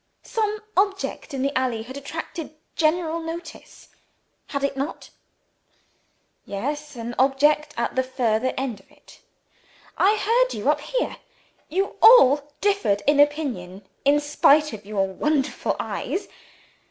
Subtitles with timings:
[0.23, 3.89] "Some object in the alley had attracted general notice
[4.47, 5.11] had it not?"
[6.43, 9.19] "Yes an object at the further end of it."
[9.99, 11.17] "I heard you up here.
[11.69, 16.27] You all differed in opinion, in spite of your wonderful eyes.